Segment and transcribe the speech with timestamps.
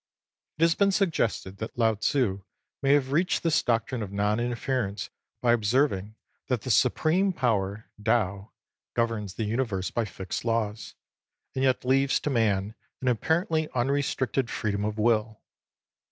[0.57, 2.41] It has been suggested that Lao Tzu
[2.81, 5.11] may have reached this doctrine of non interference
[5.43, 6.15] by observing
[6.47, 8.49] that the Supreme Power, Tao,
[8.95, 10.95] governs the Universe by fixed laws,
[11.53, 15.39] and yet leaves to man an apparently unrestricted freedom of will.